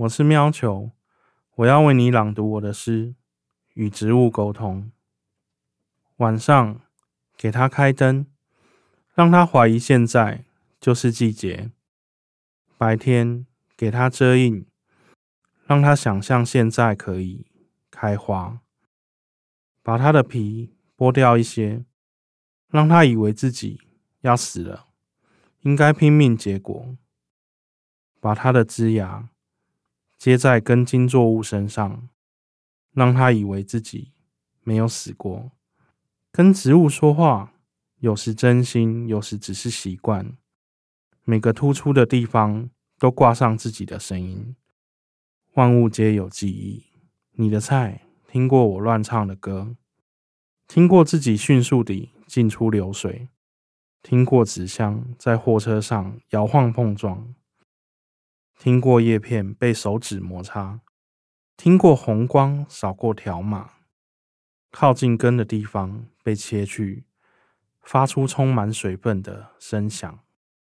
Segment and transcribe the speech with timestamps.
[0.00, 0.90] 我是喵球，
[1.54, 3.14] 我要为你朗读我的诗，
[3.72, 4.92] 与植物沟通。
[6.16, 6.82] 晚上
[7.34, 8.26] 给它开灯，
[9.14, 10.44] 让它怀疑现在
[10.78, 11.70] 就是季节；
[12.76, 14.66] 白天给它遮荫，
[15.64, 17.46] 让它想象现在可以
[17.90, 18.60] 开花。
[19.82, 21.86] 把它的皮剥掉一些，
[22.68, 23.80] 让它以为自己
[24.20, 24.88] 要死了，
[25.62, 26.94] 应该拼命结果。
[28.20, 29.30] 把它的枝芽。
[30.18, 32.08] 接在根茎作物身上，
[32.92, 34.12] 让他以为自己
[34.62, 35.52] 没有死过。
[36.32, 37.54] 跟植物说话，
[37.98, 40.36] 有时真心，有时只是习惯。
[41.24, 44.54] 每个突出的地方都挂上自己的声音。
[45.54, 46.84] 万物皆有记忆。
[47.32, 49.76] 你的菜听过我乱唱的歌，
[50.66, 53.28] 听过自己迅速地进出流水，
[54.02, 57.34] 听过纸箱在货车上摇晃碰撞。
[58.58, 60.80] 听过叶片被手指摩擦，
[61.56, 63.72] 听过红光扫过条码，
[64.70, 67.04] 靠近根的地方被切去，
[67.82, 70.18] 发出充满水分的声响。